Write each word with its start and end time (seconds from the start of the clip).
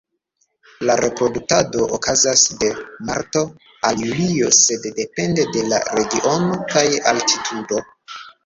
La 0.89 0.93
reproduktado 1.03 1.83
okazas 1.97 2.45
de 2.63 2.71
marto 3.11 3.43
al 3.91 4.01
julio, 4.15 4.49
sed 4.63 4.89
depende 5.03 5.47
de 5.59 5.65
la 5.75 5.83
regiono 6.01 6.61
kaj 6.73 6.87
altitudo. 7.13 7.89